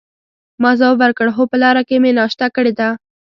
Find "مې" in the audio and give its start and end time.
2.03-2.11